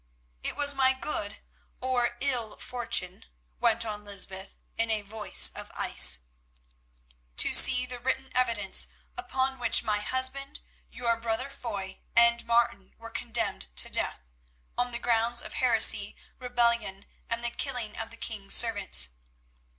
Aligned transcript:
"It 0.41 0.55
was 0.55 0.73
my 0.73 0.93
good, 0.93 1.41
or 1.79 2.05
my 2.05 2.11
evil, 2.27 2.57
fortune," 2.57 3.25
went 3.59 3.85
on 3.85 4.03
Lysbeth, 4.03 4.57
in 4.75 4.89
a 4.89 5.03
voice 5.03 5.51
of 5.53 5.69
ice, 5.75 6.21
"to 7.37 7.53
see 7.53 7.85
the 7.85 7.99
written 7.99 8.31
evidence 8.33 8.87
upon 9.15 9.59
which 9.59 9.83
my 9.83 9.99
husband, 9.99 10.59
your 10.89 11.17
brother 11.21 11.51
Foy, 11.51 11.99
and 12.15 12.43
Martin 12.47 12.95
were 12.97 13.11
condemned 13.11 13.67
to 13.75 13.89
death, 13.89 14.21
on 14.75 14.91
the 14.91 14.97
grounds 14.97 15.39
of 15.39 15.53
heresy, 15.53 16.15
rebellion, 16.39 17.05
and 17.29 17.43
the 17.43 17.51
killing 17.51 17.95
of 17.95 18.09
the 18.09 18.17
king's 18.17 18.55
servants. 18.55 19.11